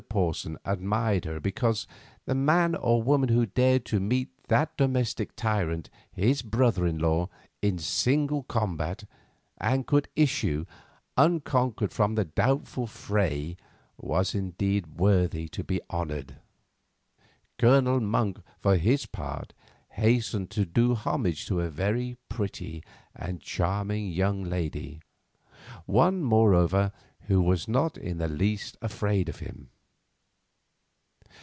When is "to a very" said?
21.45-22.17